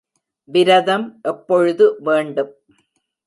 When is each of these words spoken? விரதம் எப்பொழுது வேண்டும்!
விரதம் 0.49 1.05
எப்பொழுது 1.23 1.85
வேண்டும்! 1.99 2.51